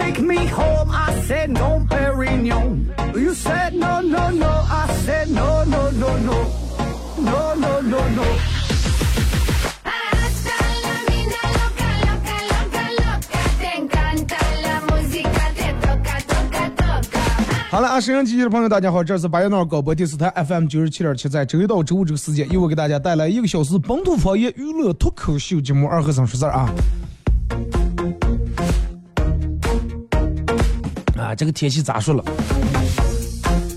[0.00, 0.90] take me home.
[0.90, 2.88] I said no, Perignon.
[3.14, 4.48] You said no, no, no.
[4.48, 6.38] I said no, no, no, no,
[7.18, 8.24] no, no, no, no.
[17.70, 26.68] 好了啊，收音机的朋友，大家好，这是八月闹广播电视台 FM 九十七点七，在周一到周五这个时间，又会给大家带来一个小时本土方言娱乐脱口秀节目《二和三十四》啊。
[31.34, 32.24] 这个天气咋说了？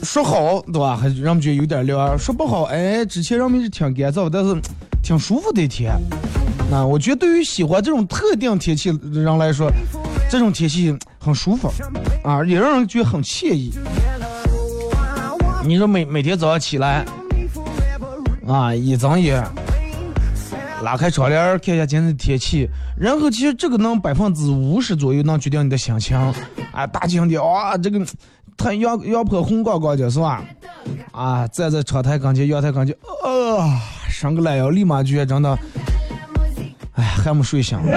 [0.04, 0.96] 说好对吧？
[0.96, 4.56] 还让我们觉得有点凉；说不好，哎，之前让我们是挺干燥，但是
[5.02, 5.94] 挺舒服的一天。
[6.70, 9.72] 那我觉得对于喜欢这种特定天气的人来说，
[10.30, 11.72] 这种天气很舒服
[12.24, 13.72] 啊，也让人觉得很惬意。
[15.66, 17.06] 你说每每天早上起来，
[18.46, 19.44] 啊，一睁眼，
[20.84, 22.68] 拉开窗帘看一下今天的天气，
[22.98, 26.18] 然后其实这个能百分之五十左右能决定你的心情。
[26.74, 28.06] 啊，大晴天哇，这个
[28.58, 30.44] 太阳阳坡红光光的是吧？
[31.12, 33.80] 啊，站在窗台跟前、阳台跟前，啊，
[34.10, 35.58] 伸个懒腰，立马觉得真的，
[36.96, 37.80] 哎，还没睡醒。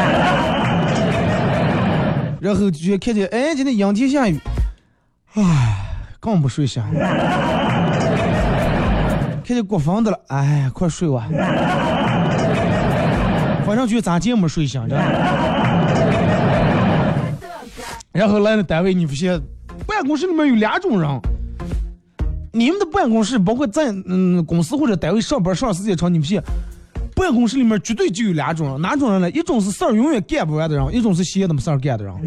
[2.38, 4.38] 然后就看见，哎，今天阴天下雨，
[5.34, 5.86] 唉，
[6.20, 6.82] 更不睡醒。
[9.42, 11.26] 看见过房的了，哎，快睡吧。
[13.65, 15.55] 反正觉得咱今没睡醒，真的。
[18.16, 19.38] 然后来了单位，你发现
[19.87, 21.21] 办公室里面有两种人。
[22.50, 26.43] 你们的办公室，包括在嗯公司或者单位上班上时间长，你发现
[27.15, 29.31] 办公室里面绝对就有两种人，哪种人呢？
[29.32, 32.15] 一种是事儿永远干不完的人，一种是闲的没事儿干的人。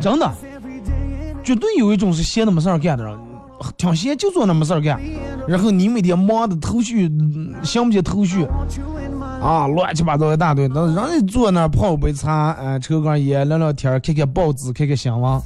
[0.00, 0.32] 真的，
[1.42, 3.18] 绝对有一种是闲的没事儿干的人，
[3.76, 4.96] 挺闲就坐那没事儿干，
[5.48, 7.10] 然后你每天忙的头绪
[7.64, 8.46] 想不起头绪，
[9.40, 15.40] 啊，乱七八糟一大堆，那人家坐那儿泡杯茶，哎、抽根烟，聊聊天，看看报纸，看看新闻。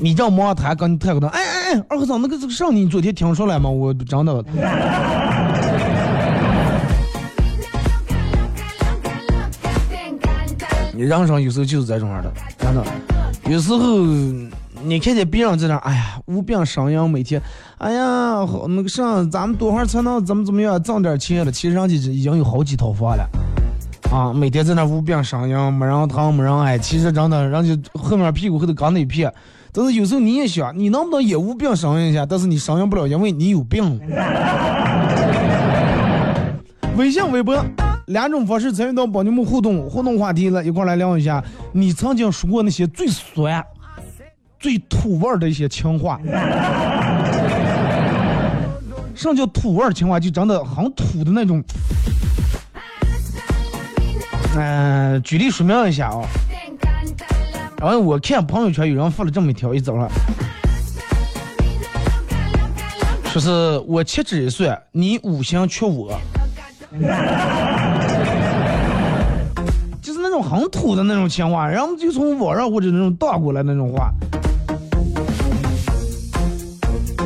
[0.00, 3.70] 你这样忙，他跟你谈个哎哎哎，二和尚，那个这个事儿你昨天听说了吗？
[3.70, 4.44] 我真的，
[10.92, 12.84] 你人生有时候就是这种样的，真的。
[13.48, 13.78] 有时候
[14.84, 17.40] 你看见别人在那，哎呀，无病呻吟，每天，
[17.78, 21.50] 哎呀，好那个啥，咱们多会儿才能怎么怎么样挣点钱了？
[21.50, 23.28] 其实人家已经有好几套房了。
[24.12, 26.78] 啊，每天在那无病呻吟，没人疼，没人爱。
[26.78, 29.32] 其实真的，人家后面屁股后头刚那一片。
[29.72, 32.24] 但是有时候你也想，你能不能也无病呻吟一下？
[32.24, 34.00] 但是你呻吟不了，因为你有病。
[36.96, 37.62] 微信、微博
[38.06, 41.42] 两种方式参与到帮你们互动，互动话题了，一块来聊一下
[41.72, 43.62] 你曾经说过那些最酸、
[44.58, 46.20] 最土味儿的一些情话。
[49.14, 50.20] 什么叫土味儿情话？
[50.20, 51.62] 就真的很土的那种。
[54.58, 56.22] 嗯、举例说明一下啊、
[57.78, 60.08] 然后我看朋友圈有人发了这么一条，一早上，
[63.24, 66.18] 说是我七十一岁，你五行缺我，
[70.00, 74.10] 就是那种很土的那种情话，然后就从网上或者那种倒过来那种话，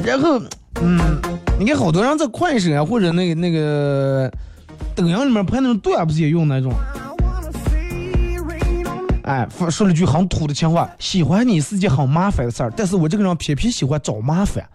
[0.05, 0.41] 然后
[0.81, 0.99] 嗯，
[1.59, 4.31] 你看好多人在快手啊或者那个那个
[4.95, 6.73] 抖音里面拍那种段，不是也用那种。
[9.25, 14.65] 哎，说了句很土的情话，喜欢你是件很麻烦的事儿，但是我这个人偏偏喜欢找麻烦。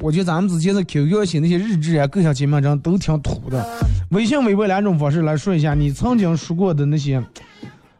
[0.00, 3.66] 我觉得咱们之前在 QQ 写那些日志啊、各项节目上都挺土的。
[4.10, 7.22] 微信、微博两种方式来说一下你曾经说过的那些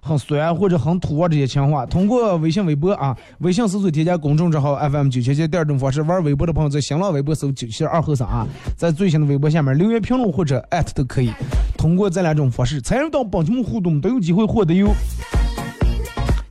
[0.05, 8.47] 很酸或者很土啊这些情话，通过微信、微博啊，微信搜索添加公众账号 FM 九七七，第二种方式玩微博的朋友在新浪微博搜九七二后三啊，
[8.77, 11.33] 在最新的微博下面留言评论或者艾特都可以。
[11.79, 14.91] 通过这两种方式参与到本节目互动，都有机会获得有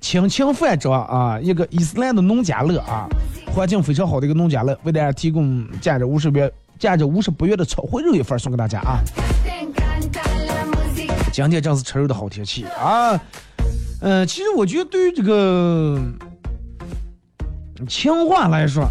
[0.02, 3.08] 亲情饭桌啊，一个伊斯兰的农家乐啊，
[3.54, 8.98] 环境非常好的一个农家乐，为大家提供价值五十元、价值五十八元的炒烩肉一份送给大家啊。
[11.33, 13.19] 今天正是吃肉的好天气啊。
[14.01, 16.00] 嗯、其实我觉得对于这个
[17.88, 18.88] 情话来说，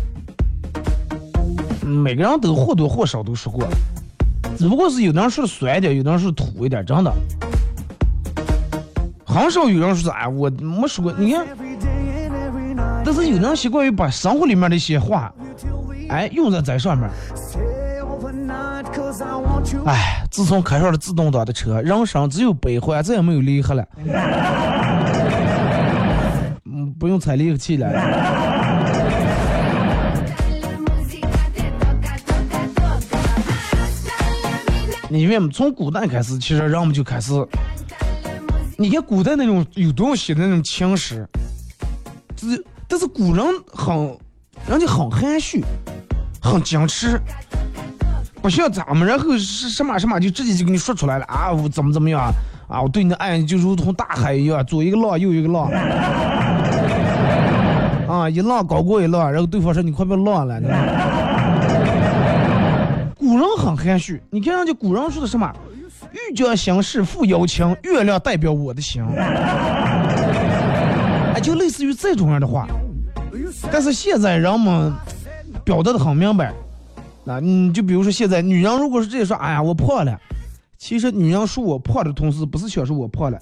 [1.87, 3.65] 每个人都或多或少都说过，
[4.59, 7.15] 只不过是有的人说酸一点，有的人说土一点，真的。
[9.25, 11.13] 很少有人说是哎，我没说过。
[11.13, 11.47] 你看，
[13.05, 15.33] 但是有的人习惯于把生活里面的一些话，
[16.09, 17.09] 哎，用在在上面。
[19.85, 23.87] 哎，自从开上了自动挡的车，人生只有悲欢，再也没有离合了。
[26.65, 27.89] 嗯，不用踩离合器了。
[30.63, 33.21] La música te toca, toca, toca.
[33.73, 34.15] Hasta
[34.93, 35.19] la vida.
[35.19, 37.33] 因为从古代开始，其实人们就开始，
[38.79, 41.29] 你看古代那种有东西的那种情诗，
[42.35, 42.47] 这
[42.89, 44.19] 但是古人很，
[44.67, 45.65] 人家很含蓄，
[46.41, 47.21] 很矜持，
[48.43, 52.21] 不像咱们，然后是什么什么就直接就给你说出来了啊，我怎么怎么样
[52.69, 55.71] 啊，我对你的爱就如同大海一样，左一个浪，右一个浪。
[58.09, 60.59] 啊，一浪高过一浪，然后对方说你快别浪了。
[60.59, 60.67] 你
[63.17, 65.51] 古人很含蓄，你看人家古人说的什么？
[66.11, 69.03] 欲将心事付瑶情，月亮代表我的心。
[71.35, 72.67] 哎，就类似于这种样的话。
[73.71, 74.93] 但是现在人们
[75.65, 76.53] 表达的很明白，
[77.25, 80.19] 那你就比如说现在女人如果是直接说，哎呀我破了，
[80.77, 83.39] 其实女人说我破的同时，不是想说我破了。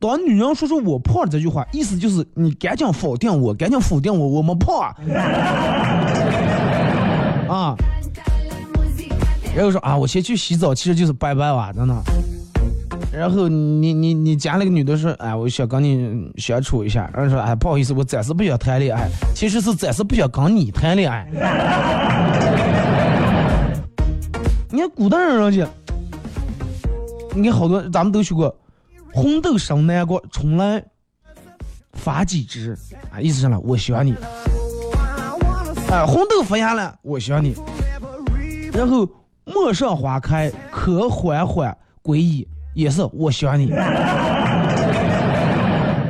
[0.00, 4.94] 当女人说出我破了这句话，意思就是你赶紧否定我，赶紧否定我，我没破啊。
[7.48, 7.74] 啊，
[9.56, 11.94] 然后说啊，我先去洗澡，其实就是拜拜哇，真的。
[13.10, 17.10] 然后你你你家那个女的说，哎，我想跟你相处一下。
[17.12, 21.26] 然后说，哎，不好意思，我暂时不想谈恋爱，其实是暂时不想跟你谈恋爱。
[24.78, 25.66] 你看古代人人家，
[27.34, 28.56] 你看好多咱们都学过，
[29.12, 30.80] 红豆生南国，春来
[31.94, 32.78] 发几枝，
[33.10, 34.14] 啊，意思是呢，我喜欢你。
[35.90, 37.56] 哎，红豆发芽了，我喜欢你。
[38.72, 39.04] 然后
[39.44, 43.70] 陌上花开，可缓缓归矣，也是我喜欢你。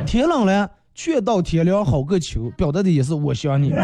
[0.05, 3.73] 天冷了，却到天凉好个秋，表达的也是我喜欢你。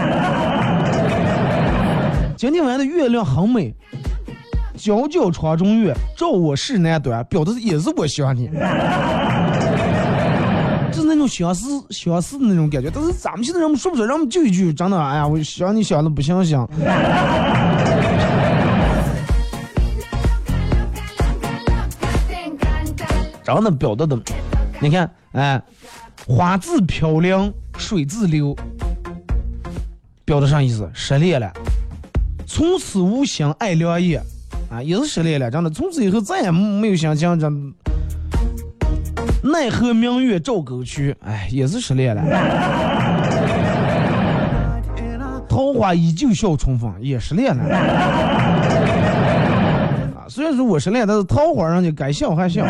[2.38, 3.74] 今天晚上的月亮很美，
[4.78, 8.50] 皎皎窗中月，照我世南端，表的也是我喜欢你。
[10.92, 16.66] 就是那种相似相似的那种感觉，但是咱们现在人们说不出来，人们就一句真的，哎呀，我想你想的不行行。
[23.44, 24.20] 真的表达的，
[24.80, 25.62] 你看，哎，
[26.28, 28.56] 花自飘零，水自流，
[30.24, 30.90] 表达啥意思？
[30.94, 31.52] 失恋了，
[32.48, 34.20] 从此无心爱良夜，
[34.70, 37.50] 啊，也是失恋了，真的，从此以后再也没有心情，这。
[39.48, 42.24] 奈何明月照沟渠，哎，也是失恋了。
[45.48, 47.64] 桃花依旧笑春风，也失恋了。
[50.16, 52.66] 啊，虽然说我失恋，但是桃花人家该笑还笑。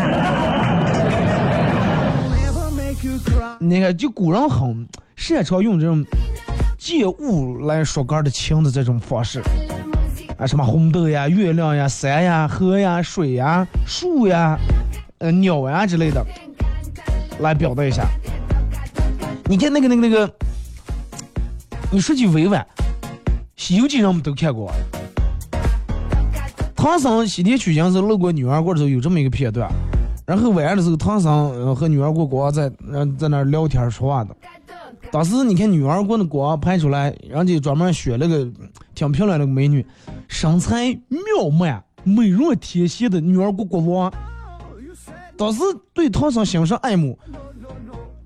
[3.58, 4.86] 那个，就古人很
[5.16, 6.04] 擅长用这种
[6.76, 9.42] 借物来说歌的情的这种方式，
[10.38, 14.58] 啊，什么红豆呀、月亮呀、山呀、河呀、水呀、树呀、
[15.18, 16.24] 呃鸟呀之类的，
[17.40, 18.06] 来表达一下。
[19.46, 20.30] 你看那个那个那个，
[21.90, 22.66] 你说句委婉，
[23.56, 24.70] 《西游记》人们都看过。
[26.74, 29.70] 唐僧西天取经时路过女儿国的时候，有这么一个片段。
[30.26, 34.36] 然后晚上的时候，唐僧和女儿国国王在呃在那聊天说话的。
[35.10, 38.46] 当时你看女儿国的国王拍出来，人家专门选了个
[38.94, 39.84] 挺漂亮的美女，
[40.28, 44.12] 身材妙曼、美若天仙的女儿国国王。
[45.36, 45.60] 当时
[45.92, 47.18] 对唐僧心生爱慕。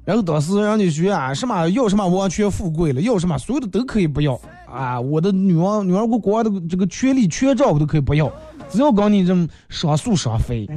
[0.05, 5.01] 然后当时人家说啊，什么要什么王权富贵了，要什么所有的都可以不要啊！
[5.01, 8.33] 我的女王女儿国国王的这个权利权照我都可以不要，
[8.71, 10.67] 只要跟你这么双宿双飞。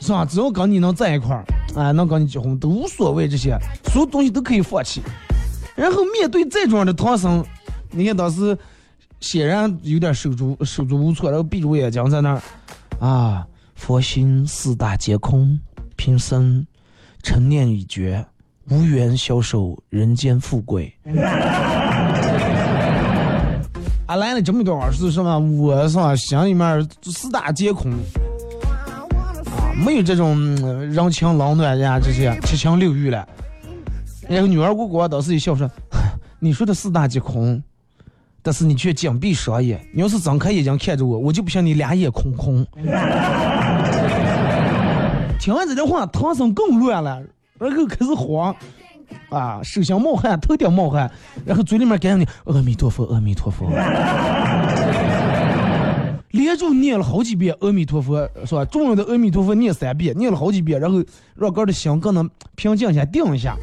[0.00, 0.26] 是吧？
[0.26, 1.44] 只要跟你能在一块儿，
[1.78, 5.00] 啊，能跟你结婚都无所谓，这些所有东西都可以放弃。
[5.76, 7.44] 然后面对这种的唐僧，
[7.92, 8.58] 你看当时
[9.20, 12.42] 显然有点手足手足无措，然后闭着眼睛在那儿
[12.98, 15.56] 啊，佛心四大皆空，
[15.94, 16.66] 贫僧
[17.22, 18.26] 陈念已绝，
[18.70, 20.92] 无缘消受人间富贵。
[24.06, 25.38] 啊，来了这么一段话是什么？
[25.38, 27.92] 我是吧，心里面四大皆空，
[29.84, 33.26] 没有这种嗯人情冷暖呀，这些七情六欲了。
[34.28, 35.66] 然后女儿国国当时一笑说
[36.38, 37.62] ：“你说的四大皆空，
[38.42, 39.80] 但是你却紧闭双眼。
[39.94, 42.66] 你要是睁开眼睛看着我，我就不信你俩眼空空。
[45.40, 47.22] ”听完这句话，唐僧更乱了，
[47.58, 48.54] 然后开始慌，
[49.30, 51.10] 啊，手心冒汗，头顶冒汗，
[51.46, 53.70] 然后嘴里面赶紧的阿弥陀佛，阿弥陀佛，
[56.30, 58.64] 连着念了好几遍阿弥陀佛，是吧？
[58.66, 61.02] 重要的阿弥陀佛念三遍，念了好几遍，然后
[61.34, 63.56] 让哥的心更能平静一下、定一下。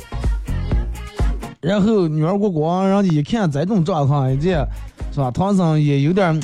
[1.61, 4.67] 然后女儿国国王，人家一看这种状况，这
[5.11, 5.31] 是吧？
[5.31, 6.39] 唐僧也有点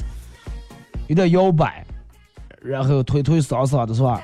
[1.07, 1.85] 有点摇摆，
[2.61, 4.21] 然后推推搡搡的，是吧？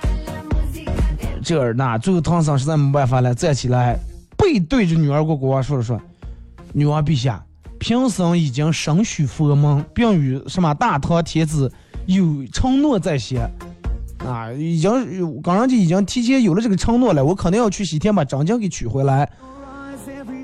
[1.44, 3.98] 这儿那，最后唐僧实在没办法了，站起来，
[4.38, 6.00] 背对着女儿国国王说了说
[6.74, 7.44] ：“女王陛下，
[7.80, 11.72] 贫僧已经身许佛门，并与什么大唐天子
[12.08, 13.48] 有承诺在先，
[14.26, 19.30] 啊，已经有刚人家已经提前有了这个承诺了，我肯定要去西天把张经给取回来，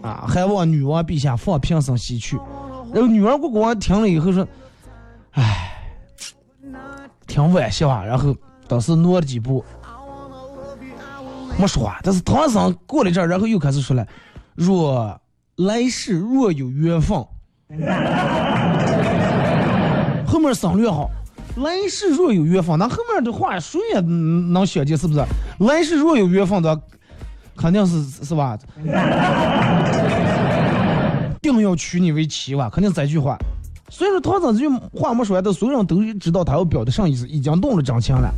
[0.02, 2.38] 啊，还望女王陛下放贫僧西去。”
[2.94, 4.48] 然后女儿国国王听了以后说
[5.32, 5.72] ：“唉，
[7.26, 8.36] 挺惋惜啊。”然后
[8.68, 9.66] 当时挪了几步。
[11.58, 14.06] 没说话，但是唐僧过了这儿，然后又开始说了
[14.54, 15.18] ：“若
[15.56, 17.18] 来世若有缘分，
[20.28, 21.10] 后面省略好。
[21.58, 25.24] 来世若有缘分，那后面的话谁也能想见，是不是？
[25.60, 26.82] 来世若有缘分的，
[27.56, 28.58] 肯定是是吧？
[31.42, 33.38] 定要娶你为妻吧，肯定这句话。
[33.90, 34.68] 所以说唐僧这句
[34.98, 38.34] 话没说完，但所有人都知道他要表的上意思，已经动了真情了。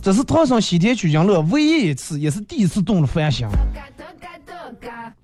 [0.00, 3.44] 这是唐僧西天取经乐唯一一次，也是第一次动了凡心。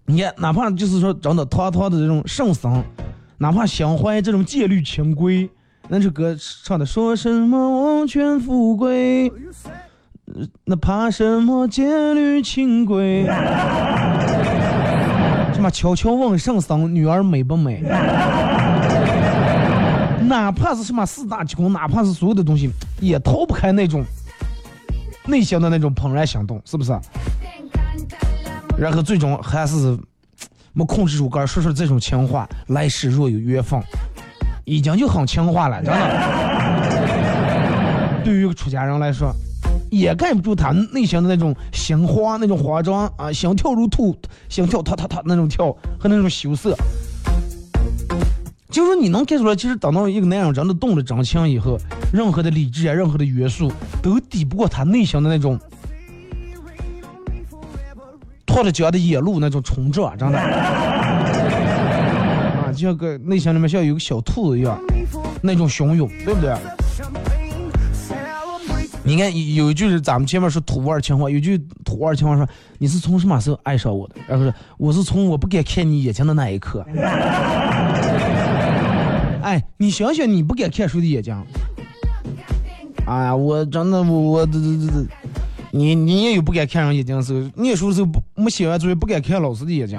[0.07, 2.83] 你看，哪怕就是说真的堂堂的这种圣僧，
[3.39, 5.49] 哪怕心怀这种戒律清规，
[5.93, 9.33] 那首歌唱的说什么王权富贵，
[10.65, 13.25] 那怕什么戒律清规？
[15.53, 17.81] 什么悄悄问圣僧女儿美不美？
[20.29, 22.71] 哪怕是什么四大皆空，哪怕是所有的东西，
[23.01, 24.05] 也逃不开那种。
[25.27, 26.97] 内心的那种怦然心动，是不是？
[28.79, 29.99] 然后最终还是
[30.73, 32.49] 没控制住肝，说出这种情话。
[32.69, 33.83] 来世若有缘分，
[34.65, 36.01] 已经就很情话了，真的。
[38.25, 39.33] 对于一个出家人来说，
[39.91, 44.17] 掩盖不住他内心的那种心慌、那种慌张啊，心跳如兔，
[44.49, 46.77] 心跳踏踏踏那种跳和那种羞涩。
[48.71, 51.77] 就是你能看出来，其实等到一个男人真的动了真情以后，
[52.13, 55.59] 任何的理智啊，任何的约束都抵不过他内心的那种
[58.47, 61.00] 脱了缰的野鹿那种冲撞，真的啊，
[62.81, 64.81] 就像个内心里面像有个小兔子一样，
[65.43, 66.57] 那种汹涌，对不对？
[69.03, 74.15] 你看有一句是咱们前面说土味情话，有句土味情话说你是从什么时候爱上我的？
[74.27, 76.83] 然后说我是从我不敢看你眼睛的那一刻。
[79.43, 81.37] 哎，你想想，你不敢看谁的眼睛？
[83.07, 85.07] 哎呀，我真的，我我这这这这，
[85.73, 89.99] 你你也有不敢看人眼睛的时候，念书时候不没写完作业不敢看老师的眼睛，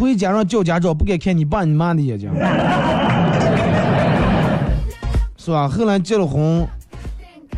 [0.00, 2.32] 回家让叫家长不敢看你爸你妈的眼睛，
[5.36, 5.68] 是吧？
[5.68, 6.66] 后来结了婚，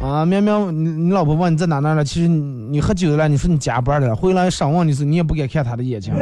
[0.00, 6.12] 啊，明明你你老婆问你在哪哪了，其实你你喝酒了，你说你加班了，回来上网的时候你也不敢看她的眼睛。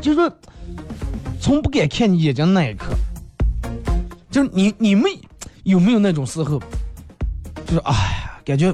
[0.00, 0.30] 就是说，
[1.40, 2.94] 从不敢看你眼睛那一刻，
[4.30, 5.10] 就是你你们
[5.64, 6.60] 有没有那种时候，
[7.66, 8.72] 就是哎呀，感觉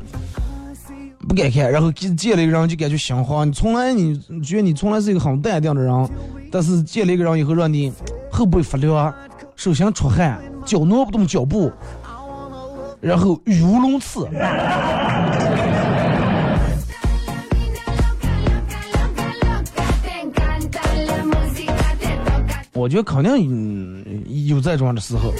[1.29, 3.47] 不敢看，然后见见了一个人就感觉心慌。
[3.47, 6.09] 你从来你觉得你从来是一个很淡定的人，
[6.50, 7.93] 但是见了一个人以后，让你
[8.33, 9.15] 后背发凉，
[9.55, 11.71] 手心出汗，脚挪不动脚步，
[13.00, 14.27] 然后语无伦次。
[22.73, 25.35] 我觉得肯定嗯有这种的时候。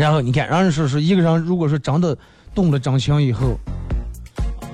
[0.00, 2.16] 然后你看，让人说是一个人，如果说真的
[2.54, 3.54] 动了真情以后，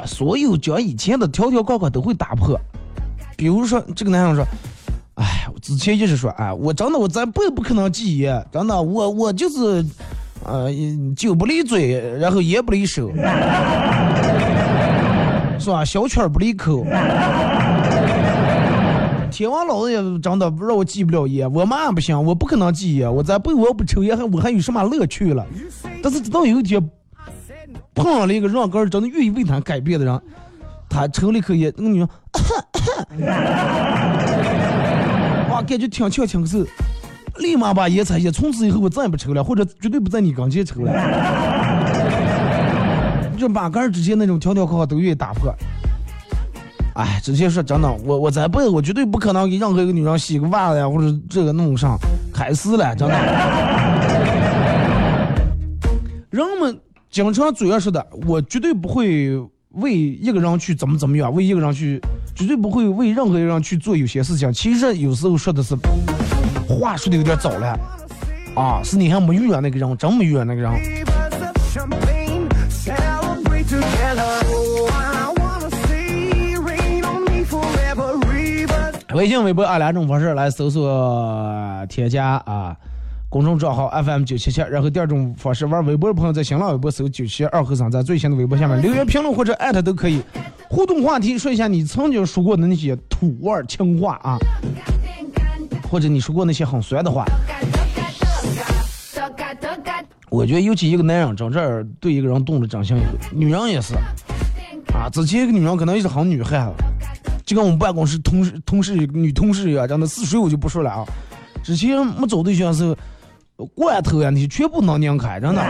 [0.06, 2.56] 所有讲以前的条条框框都会打破。
[3.36, 4.44] 比如说，这个男人说
[5.18, 9.84] ：“哎，我之前一直说，哎，我真的我咱不不可能戒烟，真的，我我就是，
[10.44, 10.68] 呃，
[11.16, 13.10] 酒不离嘴，然后烟不离手，
[15.58, 15.84] 是吧？
[15.84, 16.86] 小圈不离口。”
[19.36, 25.44] 天王老子也真的让我戒不了烟，我妈不行，我不可能戒烟，我再不我不抽烟，还我还有什么乐趣了？
[26.02, 26.82] 但是直到有一天
[27.94, 30.18] 碰上了一个让个人真的愿意为他改变的人，
[30.88, 32.08] 他抽了一口烟，那个女人，
[35.50, 36.66] 哇，感觉挺呛挺口，
[37.36, 40.90] 立马把烟拆下，从此以后我再也不抽了，或者绝对不在你跟前抽了。
[43.36, 45.54] 就把杆之间那种条条框框都愿意打破。
[46.96, 51.98] 哎，直接说真的，我我这辈子我绝对不可能给任何一个女人洗个袜子呀，或者这个弄上，
[52.32, 53.14] 开始了，真的。
[56.30, 59.36] 人们经常嘴上说的，我绝对不会
[59.72, 62.00] 为一个人去怎么怎么样，为一个人去，
[62.34, 64.50] 绝对不会为任何一个人去做有些事情。
[64.50, 65.76] 其实有时候说的是
[66.66, 67.78] 话说的有点早了，
[68.54, 70.72] 啊，是你还没遇上那个人，真没遇上那个人。
[79.16, 82.76] 微信、微博啊两种方式来搜索添加啊
[83.30, 90.20] 公众账号 FM 九七七，然后第二种方式玩微博的朋友在新浪微博搜九七二和尚，在最新的微博下面留言评论或者艾特都可以。
[90.68, 94.36] 互动话题说一下你曾经说过的那些土味情话啊，
[95.90, 97.24] 或者你说过那些很酸的话。
[100.28, 102.98] 我觉得尤其一个男人真正儿对一个人动了真心，
[103.32, 103.94] 女人也是
[104.92, 105.08] 啊。
[105.10, 106.84] 之前一个女人可能也是很女汉子，
[107.46, 111.06] 就跟我们办公室同事同事女同事一样，真的是谁我就不说了啊。
[111.62, 115.62] 之前没找对象的时候，罐头呀那些全部能拧开，真的。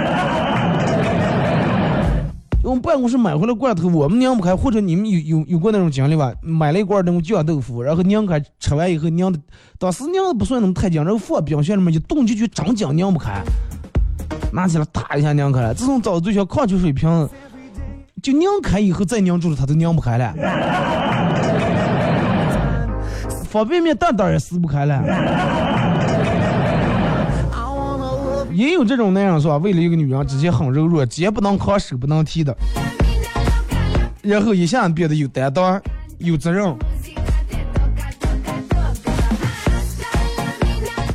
[2.62, 6.33] 我们办公室买回来罐头，我们拧不开，或者你们有有有过那种经历吧？
[6.40, 9.38] 买了一罐那种酱豆腐，然后拧开，吃完以后拧的，
[9.78, 13.40] 当时拧的不算那么太紧，然后放冰箱里面一冻进去，真紧拧不开。
[14.52, 15.75] 拿起来哒一下拧开了。
[15.75, 17.28] 自从找对象矿泉水瓶，
[18.23, 20.35] 就拧开以后再拧住了，它都拧不开了。
[23.57, 25.03] 方便面袋袋也撕不开了。
[28.53, 29.57] 也有这种那样是吧？
[29.57, 32.55] 为了一个女人，直接很柔弱，肩不能扛，手不能提的，
[34.21, 35.81] 然后一下变得有担当、
[36.19, 36.75] 有责任，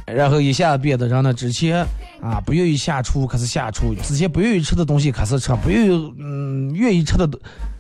[0.07, 1.85] 然后一下变得人呢之前
[2.21, 7.27] 啊不愿意下厨，可是下厨；之前不愿意吃的东西开始吃，不愿意嗯愿意吃的，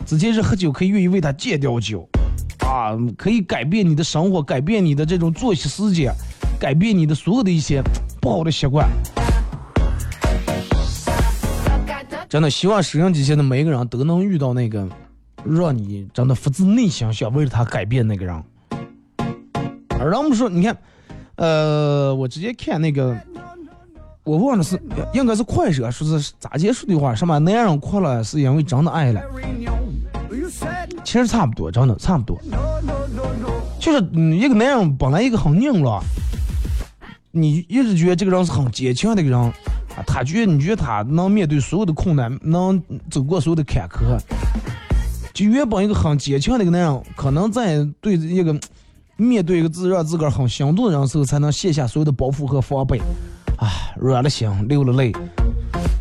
[0.05, 2.07] 之前是喝酒可以愿意为他戒掉酒，
[3.17, 6.13] 可以改变你的生活，改变你的这种作息时间，
[6.59, 7.81] 改变你的所有的一些
[8.21, 8.89] 不好的习惯。
[12.29, 14.87] 真的希望收音机前的每一个人都能遇到那个
[15.43, 18.43] 让你真的发自内心想为了他改变那个人。
[19.99, 20.77] 而让我们说，你看，
[21.35, 23.15] 呃，我直接看那个，
[24.23, 24.81] 我忘了是
[25.13, 29.21] 应该是快手说是咋结束的话，什么男人哭了是因为真的爱了，
[31.03, 32.39] 其实差不多，真的差不多。
[33.79, 36.03] 就是嗯，一个男人本来一个很硬朗，
[37.31, 39.51] 你一直觉得这个人是很坚强的一个人啊，
[40.05, 44.17] 他觉得你觉得他能面对所有的困难，能走过所有的坎坷，
[45.33, 48.57] 就原本一个很坚强的一个男人，可能在对一个
[49.17, 52.99] 面对一个自让自个儿很心动的人时候，才能卸下所有的包袱和防备，
[53.57, 55.11] 啊，软了心，流了泪，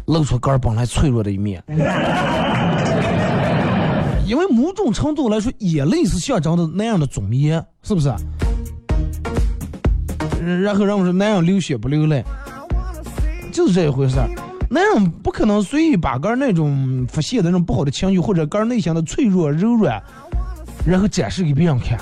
[0.06, 1.62] 露出个儿本来脆弱的一面。
[4.30, 8.14] 因为某种程度来说，眼泪是象征的那样的尊严，是不是？
[10.62, 12.24] 然后让我说男人流血不流泪，
[13.50, 14.30] 就是这一回事儿。
[14.70, 20.00] 男人不可能随意把个那种发泄的那种不好的情绪，或者个内心的脆弱、柔软，
[20.86, 21.98] 然后展示给别人看。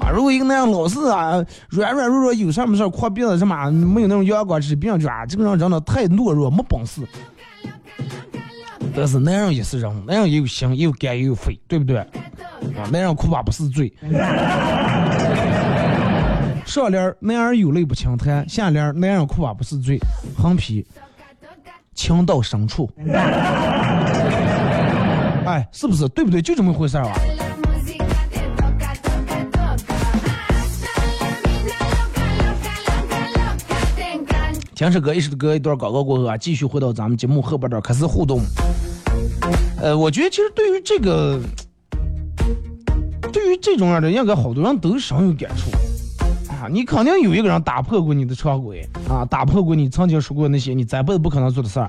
[0.00, 1.34] 啊，如果一个男人老是啊
[1.68, 7.02] 软软弱弱，有什么事儿哭鼻子什么，没有那种阳光之气，别人就啊这个人真的太懦弱，没本事。
[8.96, 11.98] 但是男人也是人，男人也有心，也有肝，也有肺，对不对？
[11.98, 13.92] 啊，男人哭吧不是罪。
[16.64, 19.98] 上联儿男儿有泪不轻弹，下联儿男人哭吧不是罪，
[20.36, 20.86] 横批
[21.94, 22.88] 情到深处。
[25.44, 26.08] 哎，是不是？
[26.08, 26.40] 对不对？
[26.40, 27.12] 就这么回事儿啊。
[34.74, 38.40] 听首歌，一首歌，一段广告过后啊，继续回到咱们节目后半段开始互动。
[39.80, 41.38] 呃，我觉得其实对于这个，
[43.32, 45.70] 对于这种样的，应该好多人都深有感触
[46.50, 46.68] 啊。
[46.70, 51.88] 你肯定有一个人打破过你的常规啊，打破过你曾经说过那些你这辈子不可能做的事儿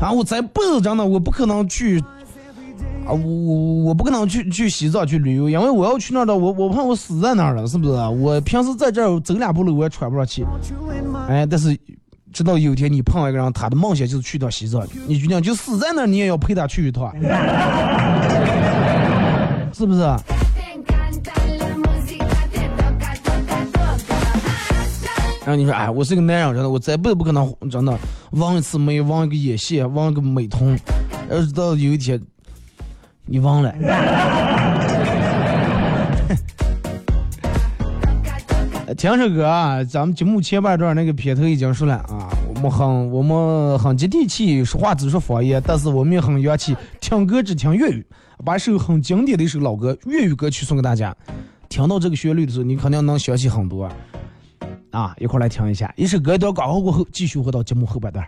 [0.00, 0.10] 啊。
[0.10, 2.00] 我这辈子真的我不可能去
[3.06, 7.92] 啊，我我我不可能去去西藏去旅游，因为我要去那儿的，我我怕我死在那儿了，是不是？
[7.92, 10.44] 我平时在这儿走两步路我也喘不上气。
[11.28, 11.78] 哎，但是
[12.32, 17.12] 直到有一天你碰到一个人，他的梦想就是去趟西藏，你决定就死在那，你也要陪他去一趟，
[19.72, 20.00] 是不是？
[25.46, 27.98] 然后你说，哎，我是个男人，真的，我再不不可能真的
[28.32, 30.78] 纹一次眉，纹一个眼线，纹个美瞳，
[31.30, 32.20] 要是到有一天
[33.24, 33.74] 你忘了。
[38.98, 48.04] 听首歌啊，咱们节目前半段那个片头已经说了啊，我们很我们很接地气，说话只说方言，但是我们也很洋气，听歌只听粤语，
[48.44, 51.16] 把一首很经典的一首老歌粤语歌曲送给大家。
[51.68, 53.88] 听到这个旋律的时候，你肯定能想起很多
[54.90, 55.94] 啊，一块来听一下。
[55.96, 58.26] 一首歌一段广告过后，继续回到节目后半段。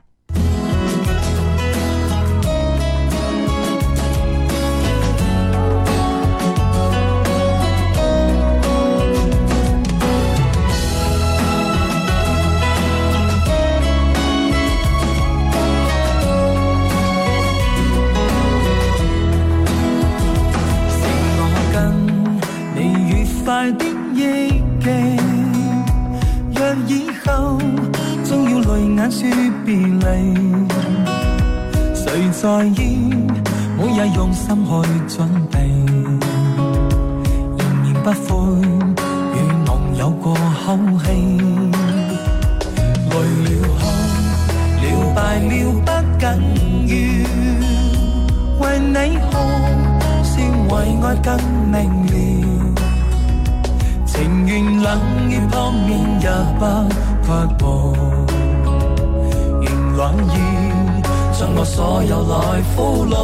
[62.62, 63.14] 俘虏。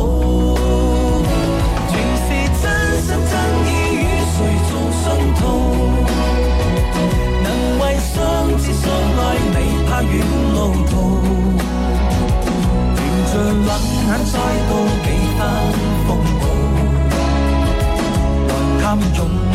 [1.89, 1.93] 全
[2.25, 2.29] 是
[2.61, 2.65] 真
[3.03, 3.33] 心真
[3.67, 4.37] 意，与谁
[4.69, 5.41] 做信徒？
[7.43, 7.47] 能
[7.81, 8.15] 为相
[8.59, 8.85] 知相
[9.19, 9.21] 爱，
[9.55, 9.57] 未
[9.89, 10.13] 怕远
[10.55, 10.57] 路
[10.91, 10.93] 途。
[12.95, 13.33] 凝着
[13.67, 13.71] 冷
[14.07, 14.35] 眼再
[14.69, 14.71] 到
[15.05, 15.07] 幾
[15.39, 15.41] 番
[16.07, 16.09] 風
[16.41, 16.43] 暴。
[18.81, 18.85] 貪
[19.17, 19.19] 勇
[19.53, 19.55] 气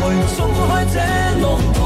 [0.00, 0.04] 去
[0.36, 0.94] 冲开这
[1.40, 1.76] 路途，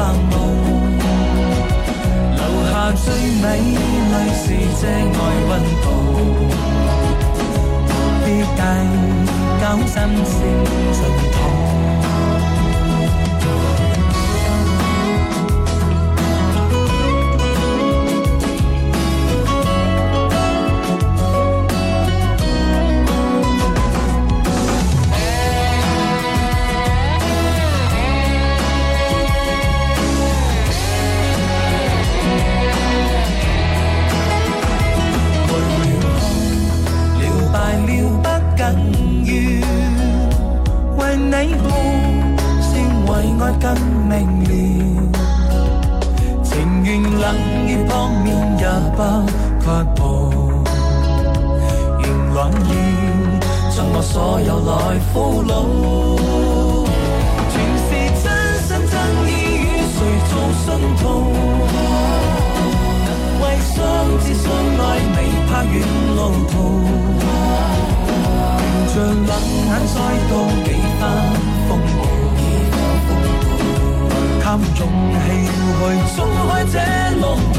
[0.00, 0.32] 夢幻夢，
[2.36, 3.04] 留下最
[3.42, 4.44] 美丽是
[4.80, 5.50] 这爱温
[5.82, 5.86] 度，
[7.86, 7.90] 何
[8.24, 8.58] 必計
[9.60, 9.92] 較心
[10.24, 10.34] 聲
[10.94, 10.98] 盡
[11.32, 11.69] 頭。
[41.62, 41.70] 你
[42.36, 42.70] 好，是
[43.06, 43.64] 為愛更
[44.08, 44.12] 明
[44.44, 44.50] 了，
[46.42, 46.48] 情
[46.84, 47.24] 願冷
[47.66, 47.90] 雨撲
[48.22, 48.64] 面也
[48.96, 48.98] 不
[49.60, 50.00] 卻步，
[52.00, 52.70] 仍樂意
[53.74, 54.72] 將我所有來
[55.12, 55.48] 俘虜，
[57.50, 57.54] 全
[57.86, 57.88] 是
[58.22, 58.24] 真
[58.66, 58.92] 心真
[59.26, 59.28] 意，
[59.62, 59.96] 與誰
[60.28, 60.32] 做
[60.64, 61.02] 信徒？
[63.06, 63.08] 能
[63.40, 63.74] 為相
[64.20, 64.44] 知相
[64.78, 64.82] 愛，
[65.16, 65.18] 未
[65.48, 65.74] 怕遠
[66.16, 66.18] 路
[66.48, 66.52] 途。
[68.92, 69.30] 着冷
[69.66, 69.96] 眼再
[70.28, 70.32] 多
[70.64, 71.02] 几番
[71.68, 72.00] 风暴，
[74.42, 74.78] 贪纵
[75.12, 75.80] 气去
[76.16, 76.74] 冲开这
[77.20, 77.24] 浪
[77.54, 77.58] 涛。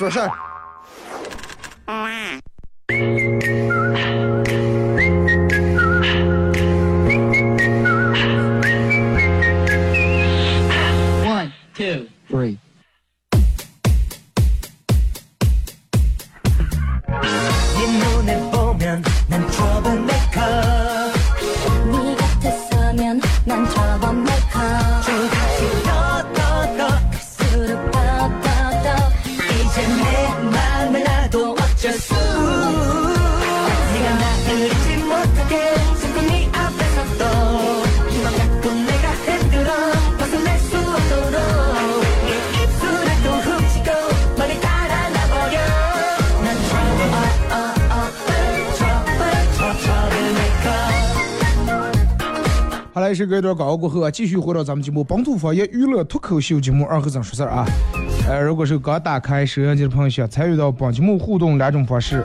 [0.00, 0.49] 说事儿。
[53.30, 57.64] 这段广告过后啊，继续回到咱们节目本土方言娱乐脱口秀节目二和尚说事儿啊。
[58.28, 62.24] 呃，如果是刚打开收音机的朋友，想参与到本节目互动两种方式：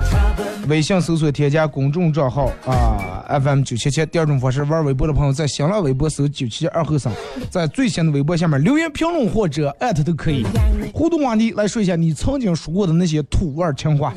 [0.68, 4.04] 微信搜索添加公众账号啊，FM 九七七。
[4.08, 7.12] 第二种方式，玩微博的朋友在新浪微博搜九七二后生，
[7.52, 10.44] 在最新的微博下面留言评论或者艾特都可以。
[10.92, 14.14] 互动话题来说一下你曾经说过的那些土味情话。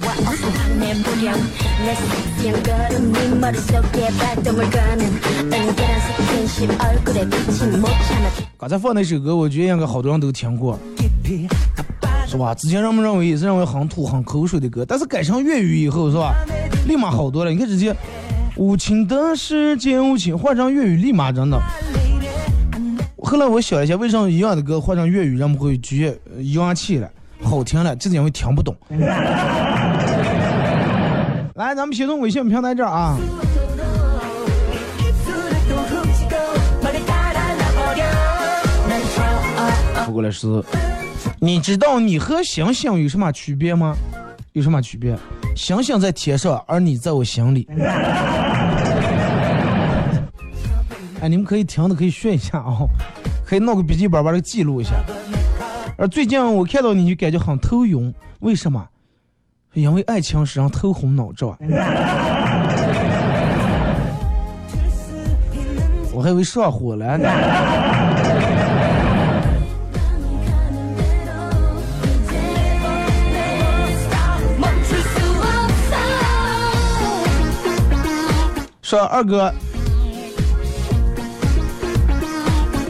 [8.57, 10.79] 刚才放那首歌，我觉得应该好多人都听过。
[12.29, 12.55] 是吧？
[12.55, 16.35] 之前人们认为也是认为很土很口水的歌但是改成粤语以后是吧？
[16.87, 17.95] 立马好多了你看直接
[18.57, 21.59] 无情的世界无情换成粤语立马真的。
[23.23, 27.09] 后来我想一下为什么一样的歌换成粤语人们会觉得洋气了
[27.43, 28.77] 好听了就是因为听不懂。
[31.55, 33.17] 来咱们先从微信平台这啊。
[40.05, 40.47] 出过来是
[41.41, 43.95] 你知道你和星星有什么区别吗？
[44.55, 45.17] 有什么区别？
[45.55, 47.69] 星星在天上，而你在我心里。
[51.21, 52.79] 哎，你们可以听的可以学一下啊、
[53.47, 54.95] 可以弄个笔记本把这个记录一下。
[55.97, 58.85] 而最近我看到你就感觉很头晕，为什么？
[59.75, 61.57] 因为爱情使人头昏脑胀。
[66.13, 67.29] 我还以为上火了呢。
[78.89, 79.53] 说二哥，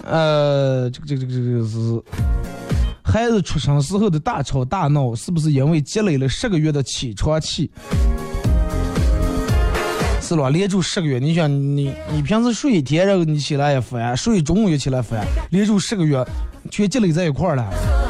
[0.04, 2.00] 呃，这个这个这个这个是
[3.02, 7.68] 孩子出生时候的大吵大闹，是不是因为积累了十个月的起床气？
[10.22, 10.50] 是了？
[10.50, 16.24] 连住十个月，你想你你平时睡一天，然后你起来也烦，睡中午也起来烦，连住十个月，
[16.70, 18.07] 全积累在一块儿了。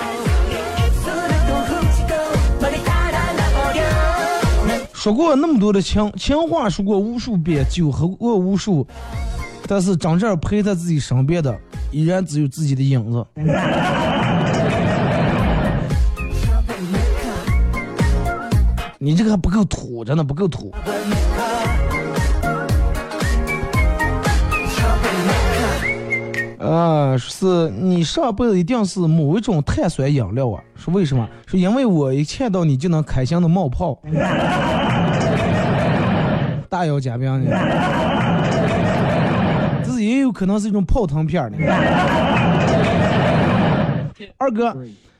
[5.08, 8.86] 说过那么多的情情话，说过无数遍，酒喝过无数，
[9.66, 11.58] 但是真正陪在自己身边的，
[11.90, 13.26] 依然只有自己的影子。
[18.98, 20.70] 你这个还不够土，真的不够土。
[26.58, 30.62] 啊，是你上辈子一定是某一种碳酸饮料啊？
[30.76, 31.26] 是为什么？
[31.46, 33.98] 是因为我一见到你就能开心的冒泡。
[36.68, 37.50] 大腰夹饼呢？
[39.84, 41.56] 这是也有可能是一种泡腾片儿呢。
[44.36, 44.76] 二哥，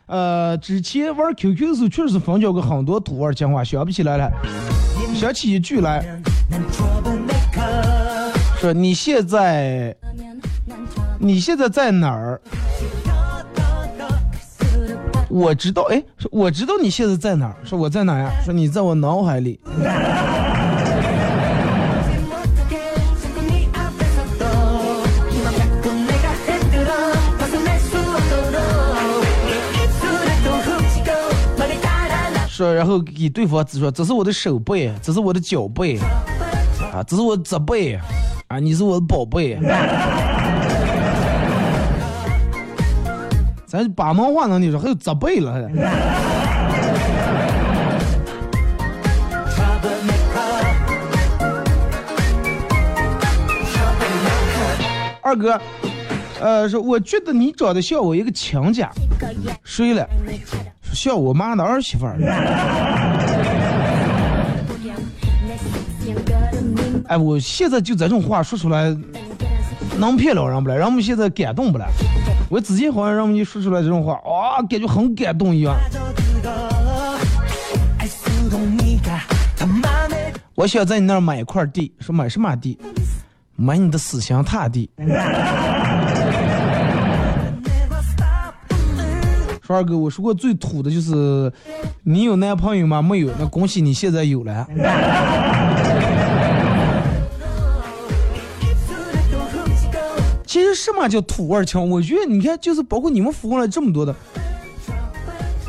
[0.07, 4.31] 呃，之前玩 QQ 的时候确实分享过很多土味情话，想不起来了。
[5.15, 6.05] 想起一句来，
[8.61, 9.95] 说你现在
[11.19, 12.41] 你现在在哪儿？
[15.29, 17.57] 我知道，哎，说我知道你现在在哪儿？
[17.65, 18.31] 说我在哪儿呀？
[18.45, 19.59] 说你在我脑海里。
[32.59, 35.97] 说，然后给对方指说，这是我的手背，这是我的脚背，
[36.93, 37.97] 啊，这是我的侧背，
[38.49, 39.57] 啊，你是我的宝贝。
[43.65, 45.61] 咱把门话能你说，还有侧背了还。
[55.23, 55.61] 二哥，
[56.41, 58.91] 呃，说我觉得你长得像我一个亲家，
[59.63, 60.05] 睡了。
[60.99, 62.17] 像我妈的儿媳妇儿。
[67.07, 68.93] 哎，我现在就这种话说出来，
[69.97, 70.77] 能骗了人不了？
[70.77, 71.87] 让我们现在感动不了？
[72.51, 75.77] 我之前好像让我们一说出来这种话，啊、感觉很感动一样。
[80.57, 82.77] 我想在你那儿买一块地，说买什么地？
[83.55, 84.91] 买你的死心塌地。
[89.69, 91.53] 说二哥，我说过最土的就是
[92.03, 93.03] 你有男朋友吗？
[93.03, 94.67] 没有，那恭喜你现在有了。
[100.47, 101.91] 其实什么叫土味情？
[101.91, 104.17] 我觉得你看，就是包括你们服过来这么多的，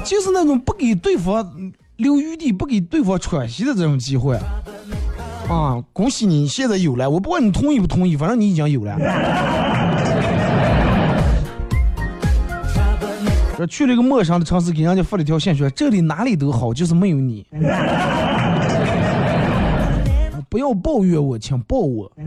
[0.05, 1.45] 就是那种不给对方
[1.97, 4.39] 留余地、不给对方喘息的这种机会。
[5.49, 7.09] 啊，恭喜你现在有了！
[7.09, 8.95] 我不管你同意不同意，反正你已经有了。
[13.59, 17.45] 说去了一个陌生的城市，给人家发了一条信说：“这里哪里都好，就是没有你。
[20.47, 22.09] ”不要抱怨我，请抱我。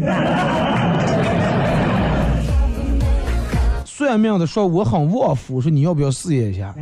[3.82, 6.74] 算命的说我很旺夫，说你要不要试验一下？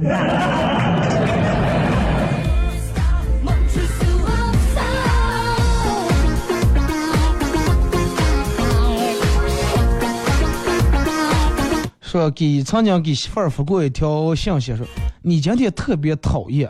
[12.10, 14.84] 说给曾经给媳妇儿发过一条信息，说
[15.22, 16.68] 你今天特别讨厌。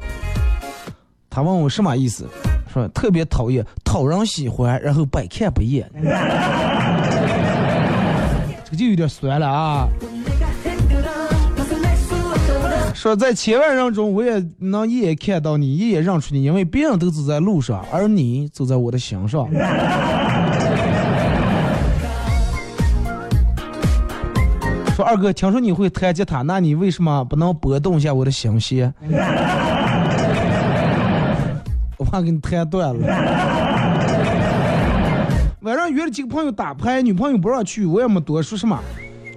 [1.31, 2.29] 他问我什么意思？
[2.71, 5.91] 说特别讨厌，讨人喜欢，然后百看不厌。
[8.67, 9.89] 这个就有点酸了啊。
[12.93, 19.49] 说在千万人中，我也能一眼看到你，一眼认出你，因为别人都走在路上，而你走在我的心上。
[25.01, 28.93] 说二哥，听说你会弹吉他，那你为什么不能拨动一下我的心弦？
[31.97, 33.07] 我怕给你弹断了。
[35.63, 38.79] 晚上约了几个朋友打牌，女朋友不让去，我也没多说什么，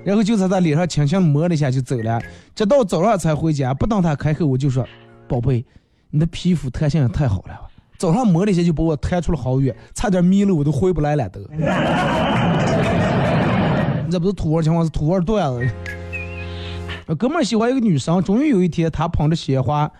[0.03, 2.21] 然后就在他脸上轻轻摸了一下就走了，
[2.53, 3.73] 直到早上才回家。
[3.73, 4.85] 不等他开口，我就说
[5.29, 5.63] ：“宝贝，
[6.09, 7.57] 你的皮肤弹性也太好了。”
[7.97, 11.39] 早上摸了一下就把我弹出了好远，差点迷了我都回不来了都。
[14.13, 15.67] 这不是土味情况，是土味段子。
[17.15, 19.91] 哥们儿喜欢一个女生，终于有一天，他捧着鲜花，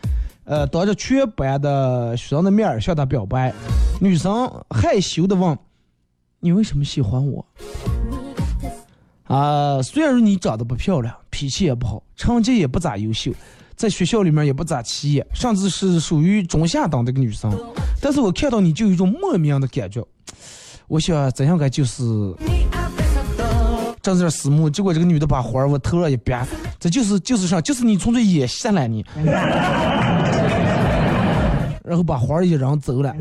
[0.43, 3.51] 呃，当着全班的学生的面向她表白。
[3.99, 5.57] 女生害羞的问
[6.39, 7.43] ：“你为什么喜欢我？”
[9.25, 13.31] 啊，虽然说你长得不漂亮，脾气也不好，成绩也不咋优秀，
[13.75, 17.51] 在学校里面也不咋起眼，甚至是属于中下档的一个女生，
[17.99, 20.05] 但是我看到你就有一种莫名的感觉。
[20.87, 22.03] 我想怎样该就是。
[24.03, 26.37] 正在私募，结果这个女的把花往头上一别，
[26.77, 29.03] 这就是就是啥，就是你从这眼下来你，
[31.85, 33.15] 然后把花一扔走了。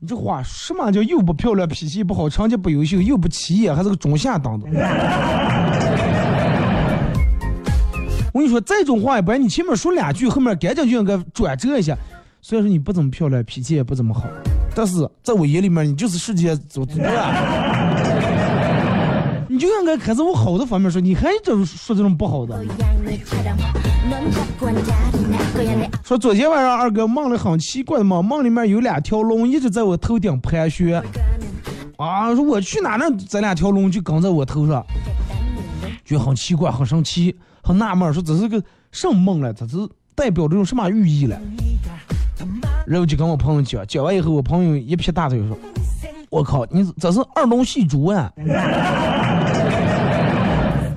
[0.00, 4.66] 你这话什么叫又不漂亮，脾气不好，成绩不优秀，又不起眼，还是个中下档的。
[8.32, 11.94] 我跟你说，这种话一般你前面说两句，后面赶紧就应该转折一下。
[12.40, 14.24] 虽然说你不怎么漂亮，脾气也不怎么好。
[14.74, 17.73] 但是在我眼里面，你就是世界走对吧？
[19.54, 22.60] 你就应该开始往好的方面说，你还这说这种不好的。
[26.02, 31.00] 说昨天晚上二哥梦里很奇怪的梦，梦里面有两条龙一直在我头顶盘旋。
[31.98, 33.04] 啊，说我去哪呢？
[33.28, 34.84] 这两条龙就跟在我头上，
[36.04, 39.52] 就很奇怪，很生气，很纳闷，说这是个什么梦了？
[39.52, 39.76] 这是
[40.16, 41.40] 代表这种什么寓意了？
[42.88, 45.56] 然后就跟我朋友讲，讲完以后，我朋友一撇大腿说
[46.28, 48.32] ：“我靠，你这是二龙戏珠啊！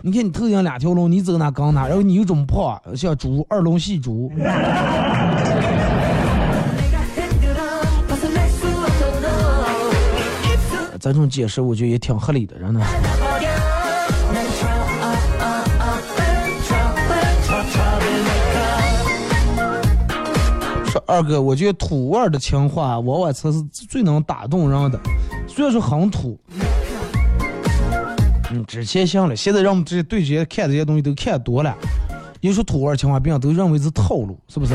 [0.07, 4.31] 你看你头顶两条龙，你走哪刚哪，然后你又这么胖，像猪，二龙戏珠。”
[10.97, 12.79] 这种解释我觉得也挺合理的，真的。
[20.85, 24.97] 说二哥，我觉得土味的情话往往才是最能打动人的，
[25.49, 26.39] 虽然说很土。
[28.49, 31.75] 嗯，之前行了，现在让我们这些对这些看这些东西都看多了，
[32.39, 34.73] 一说土味情话，病都认为是套路，是不是？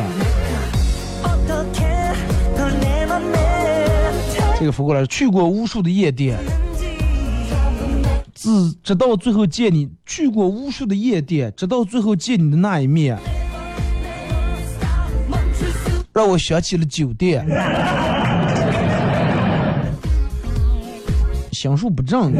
[4.59, 6.39] 这个扶过来，去过无数的夜店，
[8.35, 13.19] 只直到最后见你；去过无数的夜店，直到最后见你的那一面，
[16.13, 17.45] 让我想起了酒店。
[21.51, 22.33] 心术不正。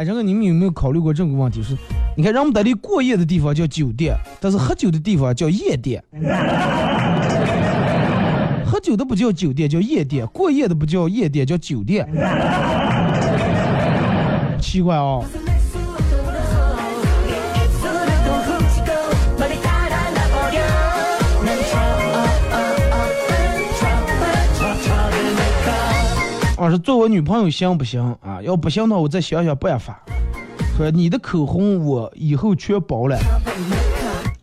[0.00, 1.62] 哎，然后你们有没有考虑过这个问题？
[1.62, 1.76] 是，
[2.16, 6.02] 你看让我们在这过夜的地方叫酒店，但是喝酒的地方叫夜店。
[8.64, 12.08] 喝酒的不叫酒店，叫夜店；过夜的不叫夜店，叫酒店。
[14.58, 15.22] 奇怪哦。
[26.70, 28.40] 说做我女朋友行不行啊？
[28.42, 30.00] 要不行的话，我再想想办法。
[30.76, 33.18] 说你的口红我以后全包了，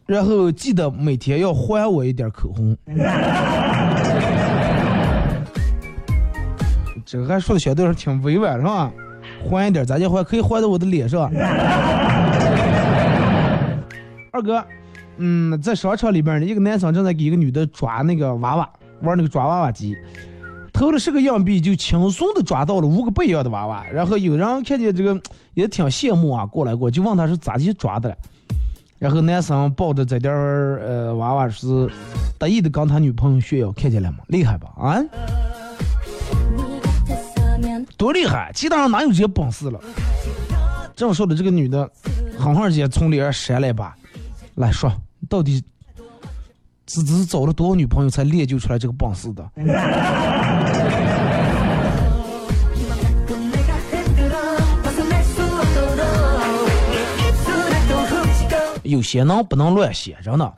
[0.05, 2.77] 然后记得每天要还我一点口红。
[7.05, 8.91] 这还说的相对来说挺委婉是吧？
[9.49, 11.31] 还一点，咱就还可以还到我的脸上。
[14.31, 14.63] 二哥，
[15.17, 18.69] 嗯，在商场里边呢，一个男生正在给一个女的抓那个娃娃，
[19.01, 19.95] 玩那个抓娃娃机。
[20.77, 23.83] 投了十个硬币，就轻松的抓到了五个不一样的娃娃。
[23.91, 25.19] 然后有人看见这个
[25.55, 28.15] 也挺羡慕啊，过来过就问他是咋去抓的了。
[28.99, 31.89] 然后男生抱着这点儿呃娃娃是
[32.37, 34.19] 得意的跟他女朋友炫耀，看见了吗？
[34.27, 34.69] 厉害吧？
[34.77, 35.01] 啊，
[37.97, 38.51] 多厉害！
[38.53, 39.79] 其他人哪有这些本事了？
[40.95, 41.89] 这么说的，这个女的
[42.37, 43.95] 狠狠姐从脸上扇了一把，
[44.53, 44.91] 来说
[45.27, 45.63] 到底。
[46.87, 49.43] 是只是找了多少女朋友才练就出来这个本事的？
[58.83, 60.53] 有些能不能乱写，真的。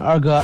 [0.00, 0.42] 二哥，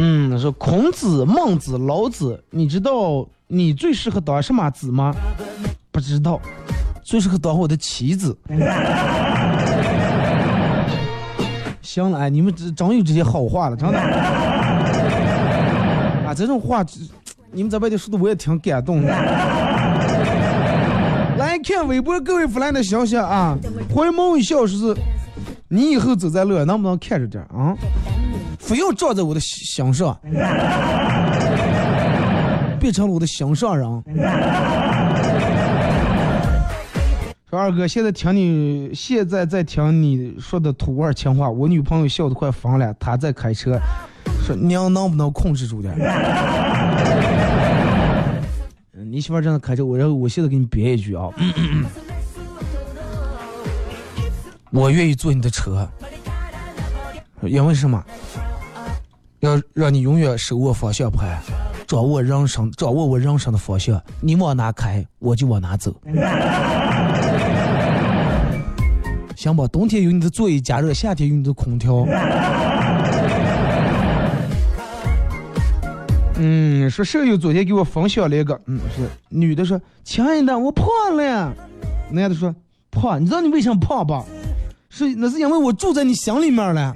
[0.00, 3.26] 嗯，说孔子、孟子、老子，你知道？
[3.48, 5.12] 你最适合当什么子吗？
[5.90, 6.40] 不知道，
[7.02, 8.36] 最适合当我的棋子。
[11.82, 13.98] 行了，哎，你们真真有这些好话了，真的。
[16.26, 16.84] 啊，这种话，
[17.50, 19.08] 你们在外头说的我也挺感动的。
[21.38, 23.58] 来看微博各位弗兰的消息啊，
[23.92, 25.00] 回眸一笑说是，
[25.68, 27.74] 你以后走在路上能不能看着点啊？
[28.68, 30.14] 非要撞在我的心上。
[32.78, 33.88] 变成了我的心上人。
[37.48, 43.80] 说二哥，现在听你现在在听你说的土味情话，我女朋友笑得快疯了，她在开车，
[44.44, 45.96] 说娘能不能控制住点？
[48.92, 51.30] 你媳妇正在开车，我然后我现在给你憋一句啊，
[54.70, 55.88] 我愿意坐你的车，
[57.42, 58.04] 因为什么？
[59.40, 61.38] 要让你永远手握方向盘。
[61.86, 64.00] 掌握人生，掌握我人生的方向。
[64.20, 65.94] 你往哪开，我就往哪走。
[69.36, 72.04] 行吧，冬天有你的座椅加热，夏天有你的空调。
[76.40, 80.86] 嗯，说舍友昨天给我分享了一个，嗯，是女的说，亲爱的，我胖
[81.16, 81.52] 了。
[82.10, 82.54] 男的说，
[82.90, 84.24] 胖，你知道你为什么胖吧？
[84.90, 86.94] 是，那是因为我住在你心里面了。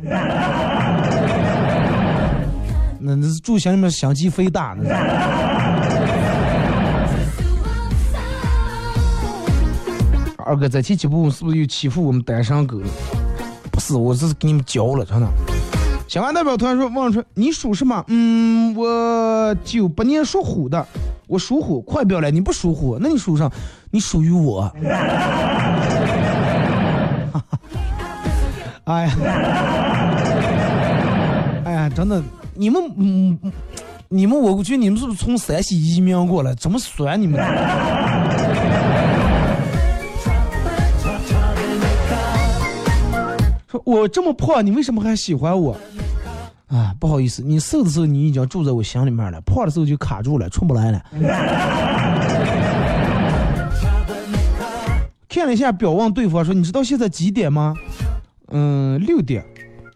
[3.03, 4.89] 那那是住心里面相机飞大呢。
[10.45, 12.87] 二哥在前几部是不是又欺负我们单身狗了？
[13.71, 15.27] 不是，我这是给你们教了，真的。
[16.09, 18.05] 小安代表团说：“王春，你属什么？
[18.09, 20.87] 嗯，我九八年属虎的，
[21.27, 21.81] 我属虎。
[21.81, 23.51] 快表来，你不属虎，那你属啥？
[23.91, 24.71] 你属于我。
[28.85, 29.15] 哎呀，
[31.65, 32.23] 哎呀，真的。
[32.55, 33.39] 你们嗯，
[34.09, 36.55] 你们我觉得你们是不是从山西移民过来？
[36.55, 37.41] 怎么酸你们？
[43.67, 45.77] 说我这么胖，你为什么还喜欢我？
[46.69, 51.03] 啊，不好意思，你瘦的时候你已经住在我心里面了，胖的时候就卡住了，出不来了。
[55.29, 57.75] 看了一下表，问对方说：“你知道现在几点吗？”
[58.53, 59.43] 嗯，六点。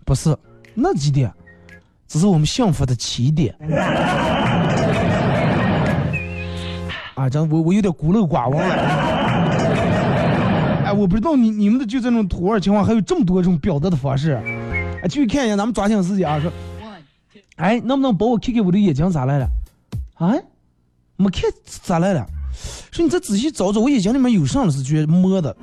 [0.07, 0.35] 不是，
[0.73, 1.31] 那几点？
[2.09, 3.55] 这是我们幸福的起点。
[7.15, 8.75] 啊，这我我有点孤陋寡闻了。
[10.85, 14.41] 哎，我不知道你你们的就这种土味情况还有这么多种表达的方式。
[15.03, 16.53] 哎，继续看一下，咱们抓紧时间啊，说，
[17.57, 19.49] 哎，能不能帮我看看我的眼睛咋来了？
[20.15, 20.33] 啊，
[21.17, 22.25] 没看咋来了？
[22.93, 24.71] 说你再仔细找找，我眼睛里面有啥了？
[24.71, 25.57] 是觉得摸的，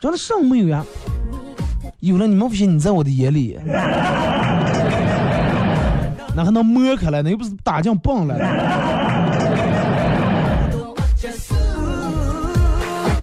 [0.00, 0.84] 真的啥没有呀？
[2.00, 2.76] 有了，你们不信？
[2.76, 3.58] 你在我的眼里。
[6.44, 7.22] 还能摸开了？
[7.22, 8.36] 那又不是打酱棒了。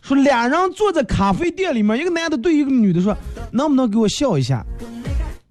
[0.02, 3.14] 说俩人坐在咖啡店里面，一个男的对一个女的说
[3.52, 4.64] ：“能不能给我笑一下？”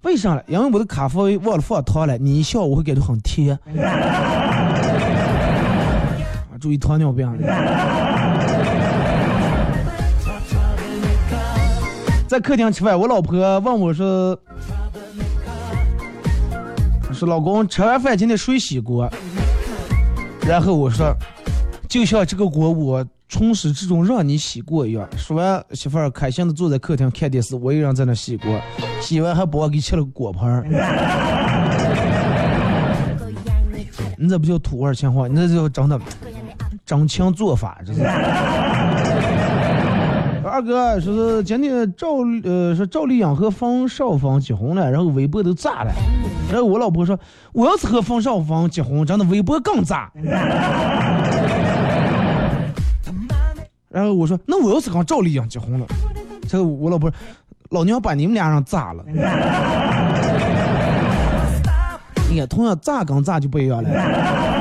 [0.01, 0.43] 为啥了？
[0.47, 3.55] 因为我的咖啡忘了放糖了，你一笑我会感觉很甜。
[3.77, 4.73] 啊，
[6.59, 7.31] 注意糖尿病。
[12.27, 14.35] 在客厅吃饭，我老婆问我说
[17.17, 19.11] ：“说老公吃完饭今天谁洗锅？”
[20.47, 21.11] 然后我说
[21.89, 28.47] ：“就像这个锅我从始至终让你洗过一样。”说完，媳妇儿开心的坐在客厅看电视，我一人在那洗锅，
[29.01, 30.63] 洗完还帮我给切了个果盘儿。
[34.15, 35.99] 你这不叫土味情话，你这叫真的
[36.85, 38.01] 真情做法，这是。
[40.57, 42.07] 二哥说是今天赵
[42.43, 45.93] 呃说赵丽颖和冯绍峰结婚了，然后微博都炸了。
[46.49, 47.15] 然后我老婆说，
[47.53, 50.11] 我要是和冯绍峰结婚，真的微博更炸。
[53.87, 55.85] 然后我说，那我要是跟赵丽颖结婚了，
[56.49, 57.11] 这个我老婆，
[57.69, 59.03] 老娘把你们俩人炸了。
[62.31, 64.56] 你看，同样炸跟炸就不一样了。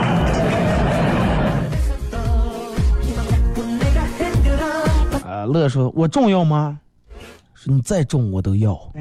[5.46, 6.78] 乐说：“我重要吗？
[7.54, 8.78] 说你再重我都要。”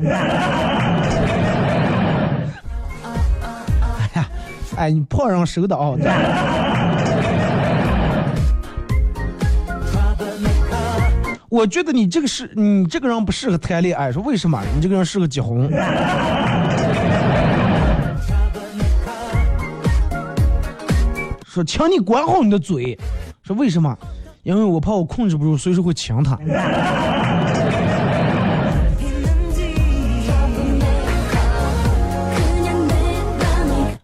[3.98, 4.30] 哎呀，
[4.78, 5.94] 哎，你破人收的啊！
[11.50, 14.12] 我觉得你这个是，你这个人不适合谈恋爱。
[14.12, 14.62] 说为什么？
[14.76, 15.70] 你这个人适合结婚。
[21.46, 23.00] 说，请你管好你的嘴。
[23.44, 23.98] 说为什么？
[24.46, 26.38] 因为我怕我控制不住，随时会抢他。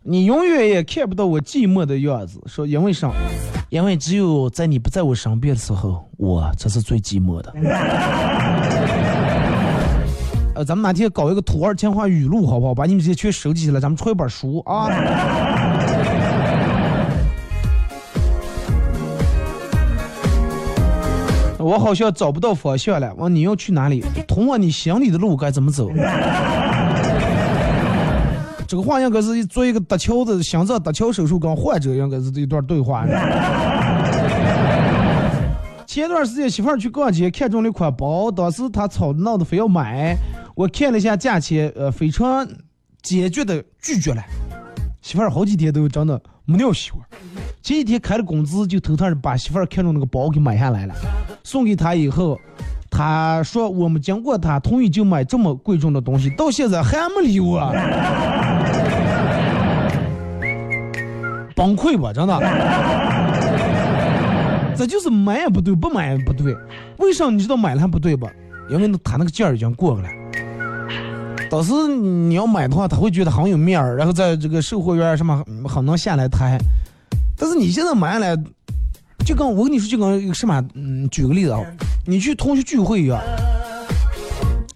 [0.01, 2.41] 你永远也看不到我寂寞的样子。
[2.47, 3.11] 说因为啥？
[3.69, 7.53] 因为只有在你不在我身边的时候，我才是最寂寞的。
[10.55, 12.73] 呃，咱们哪天搞一个土二情话语录，好不好？
[12.73, 14.89] 把你们这些全收集起来，咱们出一本书啊。
[21.71, 24.03] 我好像找不到方向了，问你要去哪里？
[24.27, 25.89] 通往你心里的路该怎么走？
[28.67, 33.05] 这个话应该是做一个搭桥的心脏搭桥手术跟患者应该是一段对话。
[35.87, 40.17] 前段时间媳妇儿去逛街，看中了一款包，当时她吵闹的非要买，
[40.55, 42.45] 我看了一下价钱，呃，非常
[43.01, 44.21] 坚决的拒绝了。
[45.01, 46.21] 媳妇儿好几天都真的
[46.51, 47.05] 没有媳妇儿，
[47.61, 50.93] 前几天开了工资就偷偷的把媳妇儿看中那个包给买下来了，
[51.43, 52.39] 送给她以后，
[52.89, 57.59] 她说我们经过她同意就买这么贵重的东西，到现在还没理我，
[61.55, 62.39] 崩溃吧，真的。
[64.75, 66.55] 这就是买也不对，不买也不对，
[66.97, 68.29] 为啥你知道买了还不对吧？
[68.69, 70.09] 因为他那个劲儿已经过了。
[71.51, 76.57] 当时你要买的话，他会觉得很有面儿，然后在这个售货员什么很能下来谈。
[77.37, 78.37] 但是你现在买下来，
[79.25, 81.59] 就跟我跟你说，就跟什么，嗯，举个例子啊，
[82.07, 83.19] 你去同学聚会一样，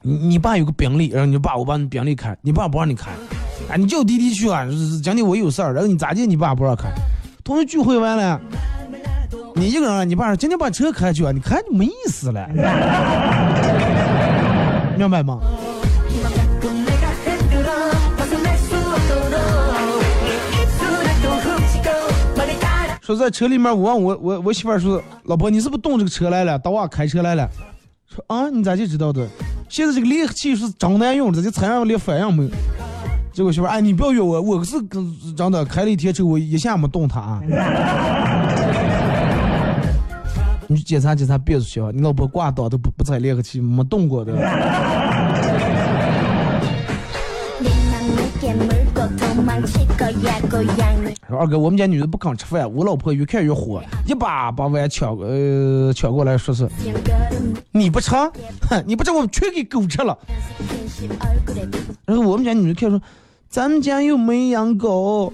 [0.01, 3.09] 你你爸有个宾利，然后你爸我把你宾利开，你爸不让你开，
[3.69, 4.67] 啊，你叫滴滴去啊，
[5.01, 6.89] 讲的我有事儿，然后你咋地，你爸不让开。
[7.41, 8.37] 同学聚会完了，
[9.55, 12.45] 你一个人，你爸说今天把车开去啊，你开就没意思了，
[14.97, 15.39] 明白吗？
[23.05, 26.57] 说在车里面，我问我我我媳妇儿说，老婆你是不是动这个车来了？
[26.57, 27.47] 当我开车来了。
[28.07, 29.27] 说啊，你咋就知道的？
[29.69, 32.49] 现在这个离合器是真难用，这就踩上连反应没有。
[33.31, 34.81] 结果媳妇儿，哎，你不要约我，我是
[35.37, 37.39] 真的开了一天车，我一下没动它啊。
[40.65, 44.33] 你去检查检查变速箱，你老婆挂档都不不踩离合器，没动过的。
[51.27, 56.67] 说二哥，我们家女的不肯吃饭，我老婆越看越火，一把把碗抢呃抢过来，说是
[57.71, 58.11] 你不吃，
[58.67, 60.17] 哼，你不吃我全给狗吃了。
[62.05, 62.99] 然后我们家女的看说，
[63.47, 65.31] 咱们家又没养狗。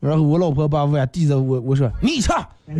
[0.00, 2.32] 然后我老婆把碗递着我，我说你吃。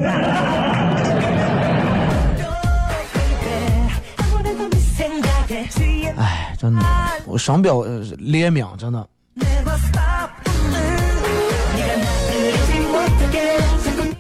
[6.17, 6.81] 哎，真的，
[7.27, 9.09] 我上表怜悯，真的。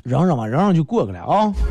[0.04, 1.52] 忍忍吧，忍忍就过去了啊！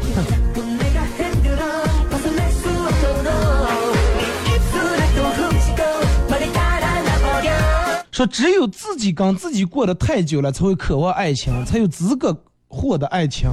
[8.11, 12.35] 说只有自己跟自己过得太久了，才会渴望爱情，才有资格
[12.67, 13.49] 获得爱情。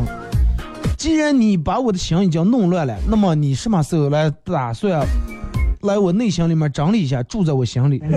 [0.96, 5.06] 既然你把我的心已经弄乱了，那么你什么时候来打算
[5.82, 8.02] 来我内心里面整理一下，住在我心里？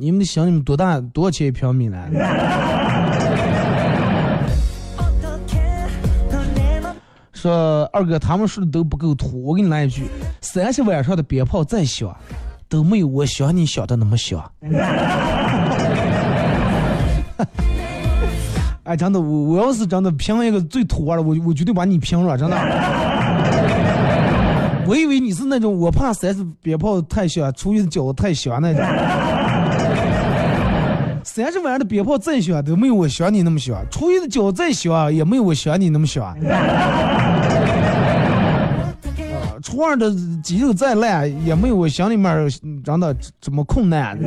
[0.00, 1.00] 你们的心里面多大？
[1.00, 1.98] 多少钱一平米呢？
[7.32, 9.42] 说二哥，他们说的都不够土。
[9.44, 10.08] 我给你来一句：
[10.40, 12.14] 三十晚上的鞭炮再响，
[12.68, 14.40] 都没有我想你想的那么响。
[18.84, 22.56] 哎，真的，我我要是真的评一个最土味的，我我绝对把你评了，真的。
[24.88, 28.82] 我以为你是那种我怕三十鞭炮太响，出去的饺子太响那种。
[31.22, 36.34] 三十晚上的鞭炮再响都没有我想你那么响，出去的饺子再响也没有我想你那么响。
[39.62, 40.10] 初二的
[40.42, 42.48] 肌肉再烂也没有我心里面
[42.82, 44.18] 真的这么困难。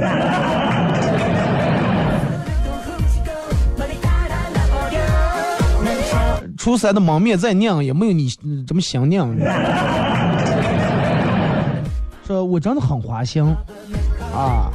[6.56, 8.30] 初三的蒙面再酿也没有你
[8.68, 9.36] 这么想酿。
[12.44, 13.44] 我真的很花心
[14.34, 14.72] 啊，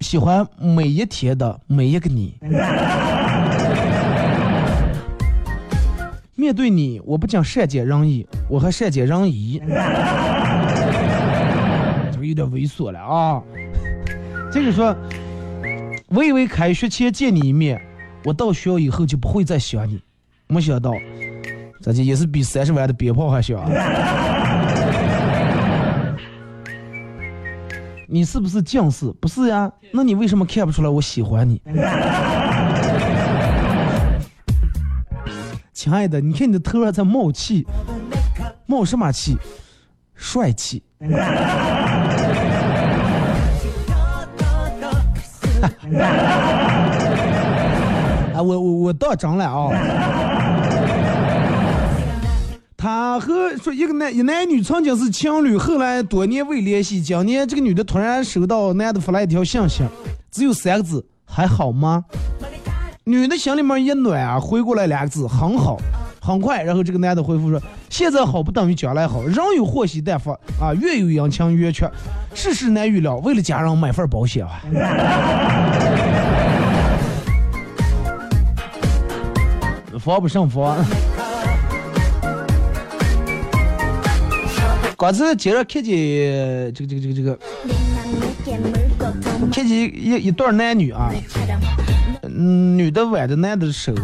[0.00, 2.34] 喜欢每一天的每一个你。
[6.34, 9.60] 面对你，我不仅善解人意，我还善解人意。
[12.12, 13.42] 这个有点猥琐了啊！
[14.52, 14.96] 这个说，
[16.08, 17.82] 我以为开学前见你一面，
[18.24, 20.00] 我到学校以后就不会再想你。
[20.46, 20.92] 没想到，
[21.82, 23.60] 这也是比三十万的鞭炮还响。
[28.10, 29.12] 你是不是近视？
[29.20, 31.60] 不是呀，那你为什么看不出来我喜欢你？
[35.74, 37.66] 亲爱的，你看你的头上在冒气，
[38.64, 39.36] 冒什么气？
[40.14, 40.82] 帅气。
[48.32, 49.68] 啊，我我我到真了啊！
[52.80, 59.82] 他和说一个男一男女曾经是情侣，后来多年未联系，今年这个女的突然收到男的发来一条信息，
[60.30, 62.04] 只有三个字：还好吗？
[63.02, 65.76] 女的心里面一暖啊，回过来两个字：很好。
[66.20, 67.60] 很快，然后这个男的回复说：
[67.90, 71.90] 现在好不等于将来好，人有祸兮但福啊，月有阴晴圆缺，
[72.32, 73.16] 世事难预料。
[73.16, 74.62] 为了家人买份保险啊。
[79.98, 80.76] 防不胜防。
[84.98, 87.38] 刚才接着看见这个这个这个这个，
[89.52, 91.12] 看见一一对男女啊，
[92.22, 93.94] 嗯，女的挽着男的手，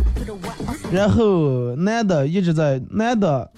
[0.92, 3.50] 然后男的一直在男的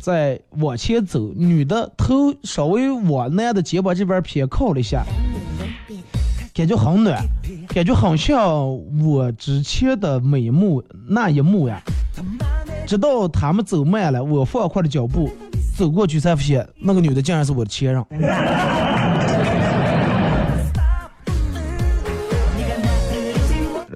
[0.00, 5.04] 在往前走，女的头稍微往男的肩膀这边偏靠了一下，
[6.54, 7.22] 感觉很暖，
[7.68, 8.66] 感觉很像
[9.04, 11.82] 我之前的美幕那一幕呀。
[12.86, 15.30] 直到他们走慢了，我放快了脚步。
[15.76, 18.04] 走过去才发现，那个女的竟然是我的前任。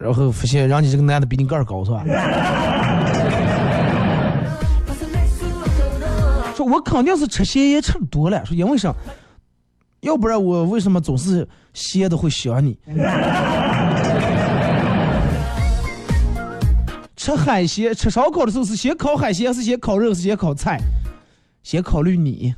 [0.00, 2.04] 然后发现，让你这个男的比你个儿高，是吧？
[6.54, 8.44] 说，我肯定是吃咸盐吃多了。
[8.46, 8.94] 说，因为啥？
[10.00, 12.78] 要不然我为什么总是咸的会想你？
[17.16, 20.80] 吃海鲜、吃烧烤的时候是先烤海鲜，是先烤肉，是先烤菜？
[21.66, 22.54] 先考虑你。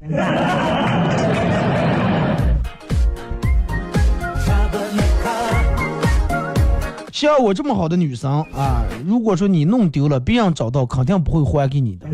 [7.11, 12.07] 像我这么好的女生啊，如果说你弄丢了，别人找到，肯定不会还给你的。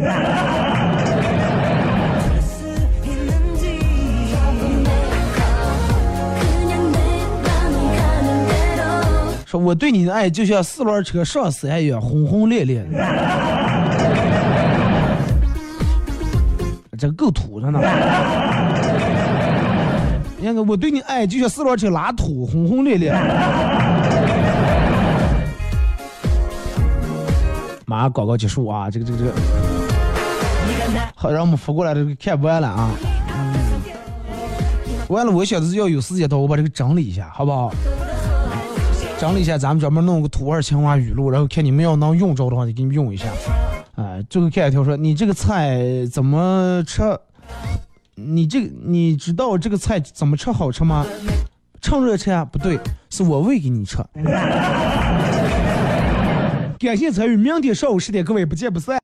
[9.45, 13.94] 说我对你的爱就像四轮车上山一样轰轰烈烈的。
[17.05, 17.79] 这个够土着呢！
[20.39, 23.13] 你看，我对你爱就像四轮车拉土，轰轰烈烈。
[27.85, 28.91] 马上广告结束啊！
[28.91, 29.33] 这个这个这个，
[31.15, 32.89] 好，让我们扶过来，这个看完了啊。
[35.09, 37.71] 完了，我想的是要有时间到，我把这个整理一下，好不好？
[39.19, 43.27] 整理一下，咱们专门弄个土味情话语录，然后看你们要能用着的话，就给你们用一下。
[43.97, 45.79] 啊，最后看一条说，你这个菜
[46.13, 47.03] 怎么吃？
[48.17, 51.07] 你这个你知道这个菜怎么吃好吃吗？
[51.81, 52.45] 趁热吃啊？
[52.45, 52.79] 不对，
[53.11, 53.99] 是我喂给你吃。
[56.81, 58.93] 感谢参与，明天上午十点，各位不见不散。